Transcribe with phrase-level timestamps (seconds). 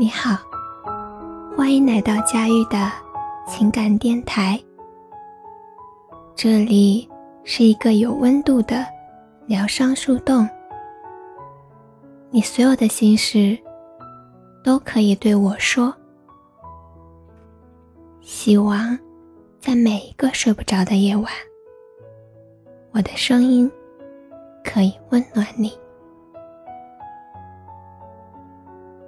[0.00, 0.38] 你好，
[1.56, 2.88] 欢迎来到佳玉的
[3.48, 4.56] 情感电台。
[6.36, 7.10] 这里
[7.42, 8.86] 是一个有温度的
[9.46, 10.48] 疗伤树洞，
[12.30, 13.58] 你所有的心事
[14.62, 15.92] 都可以对我说。
[18.20, 18.96] 希望
[19.58, 21.26] 在每一个睡不着的夜晚，
[22.92, 23.68] 我的声音
[24.62, 25.76] 可以温暖你。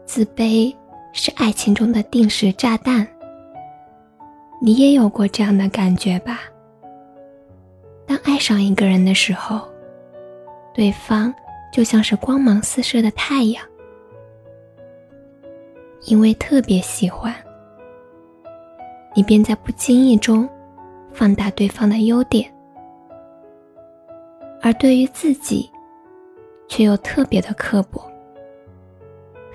[0.05, 0.75] 自卑
[1.13, 3.07] 是爱情中的定时炸弹，
[4.61, 6.41] 你也有过这样的感觉吧？
[8.07, 9.69] 当爱上一个人的时候，
[10.75, 11.33] 对方
[11.73, 13.65] 就像是光芒四射的太阳，
[16.07, 17.35] 因为特别喜欢，
[19.15, 20.49] 你便在不经意中
[21.13, 22.53] 放大对方的优点，
[24.63, 25.71] 而对于自己，
[26.69, 28.10] 却又特别的刻薄。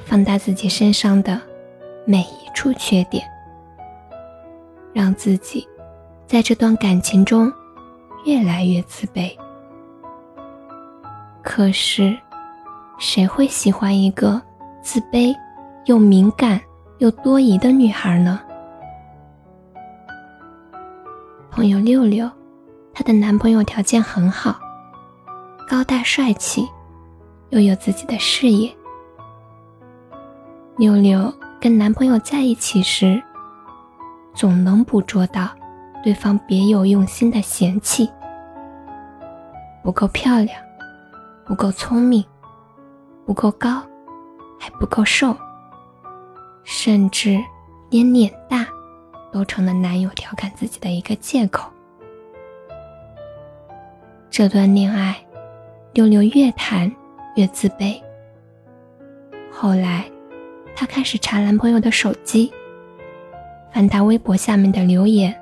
[0.05, 1.41] 放大自己身上的
[2.05, 3.27] 每一处缺点，
[4.93, 5.67] 让自己
[6.27, 7.51] 在这段感情中
[8.23, 9.35] 越来越自卑。
[11.43, 12.15] 可是，
[12.99, 14.39] 谁会喜欢一个
[14.81, 15.35] 自卑
[15.85, 16.61] 又敏感
[16.99, 18.39] 又多疑的女孩呢？
[21.49, 22.29] 朋友六六，
[22.93, 24.59] 她的男朋友条件很好，
[25.67, 26.67] 高大帅气，
[27.49, 28.71] 又有自己的事业。
[30.77, 33.23] 六六跟男朋友在一起时，
[34.33, 35.49] 总能捕捉到
[36.03, 38.09] 对方别有用心的嫌弃：
[39.81, 40.61] 不够漂亮，
[41.45, 42.25] 不够聪明，
[43.25, 43.81] 不够高，
[44.59, 45.33] 还不够瘦，
[46.65, 47.41] 甚至
[47.89, 48.67] 连脸大
[49.31, 51.71] 都成了男友调侃自己的一个借口。
[54.29, 55.15] 这段恋爱，
[55.93, 56.93] 六六越谈
[57.37, 57.97] 越自卑。
[59.49, 60.03] 后来。
[60.75, 62.51] 她开始查男朋友的手机，
[63.71, 65.33] 翻他微博下面的留言，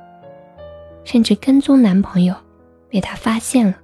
[1.03, 2.35] 甚至跟踪男朋友，
[2.87, 3.75] 被他发现了。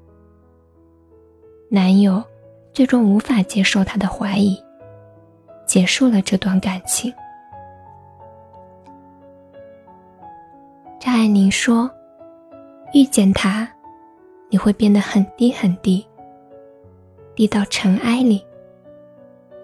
[1.69, 2.23] 男友
[2.71, 4.61] 最终无法接受她的怀疑，
[5.65, 7.11] 结束了这段感情。
[10.99, 11.89] 张爱玲说
[12.93, 13.67] ：“遇见他，
[14.49, 16.05] 你会变得很低很低，
[17.35, 18.45] 低到尘埃里，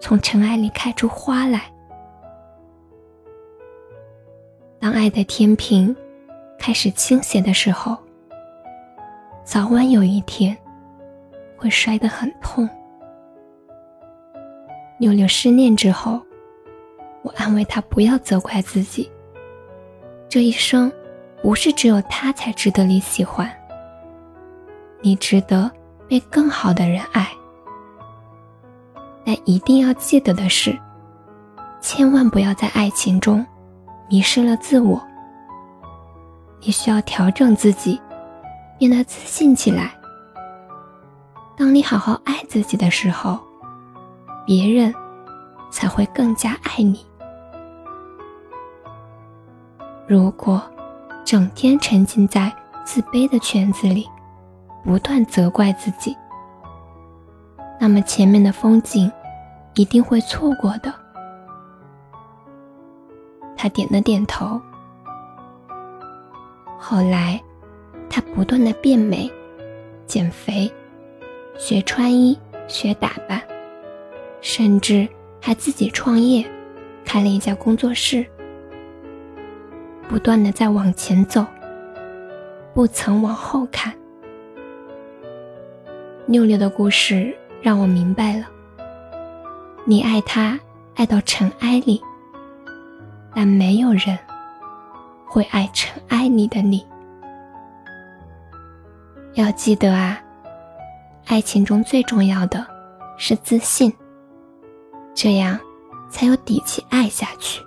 [0.00, 1.62] 从尘埃里开出花来。”
[4.86, 5.92] 当爱的天平
[6.60, 7.96] 开始倾斜的时候，
[9.42, 10.56] 早晚有一天
[11.56, 12.70] 会摔得很痛。
[15.00, 16.22] 六六失恋之后，
[17.22, 19.10] 我安慰他不要责怪自己。
[20.28, 20.92] 这一生
[21.42, 23.52] 不是只有他才值得你喜欢，
[25.00, 25.68] 你值得
[26.08, 27.28] 被更好的人爱。
[29.24, 30.78] 但一定要记得的是，
[31.80, 33.44] 千万不要在爱情中。
[34.08, 35.00] 迷失了自我，
[36.60, 38.00] 你需要调整自己，
[38.78, 39.92] 变得自信起来。
[41.56, 43.38] 当你好好爱自己的时候，
[44.46, 44.94] 别人
[45.70, 47.04] 才会更加爱你。
[50.06, 50.62] 如果
[51.24, 54.08] 整天沉浸在自卑的圈子里，
[54.84, 56.16] 不断责怪自己，
[57.80, 59.10] 那么前面的风景
[59.74, 60.94] 一定会错过的。
[63.66, 64.60] 他点了点头。
[66.78, 67.42] 后来，
[68.08, 69.28] 他不断的变美、
[70.06, 70.70] 减肥、
[71.58, 72.38] 学穿衣、
[72.68, 73.42] 学打扮，
[74.40, 75.08] 甚至
[75.42, 76.48] 还自己创业，
[77.04, 78.24] 开了一家工作室，
[80.08, 81.44] 不断的在往前走，
[82.72, 83.92] 不曾往后看。
[86.28, 88.46] 六六的故事让我明白了：
[89.84, 90.56] 你爱他，
[90.94, 92.00] 爱到尘埃里。
[93.36, 94.18] 但没有人
[95.28, 96.86] 会爱尘埃里的你。
[99.34, 100.18] 要记得啊，
[101.26, 102.66] 爱情中最重要的
[103.18, 103.92] 是自信，
[105.12, 105.60] 这样
[106.08, 107.62] 才有底气爱下去，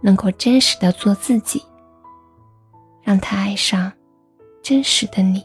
[0.00, 1.62] 能够真实的做自己，
[3.02, 3.92] 让他爱上
[4.62, 5.44] 真实的你。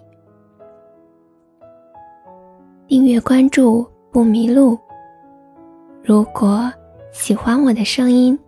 [2.88, 4.80] 订阅关注不迷路。
[6.06, 6.72] 如果
[7.12, 8.40] 喜欢我的声音。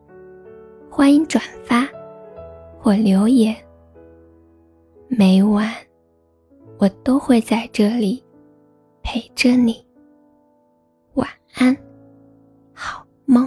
[0.97, 1.85] 欢迎转发
[2.79, 3.53] 或留言，
[5.09, 5.69] 每晚
[6.77, 8.23] 我都会在这里
[9.03, 9.85] 陪着你。
[11.15, 11.75] 晚安，
[12.73, 13.45] 好梦。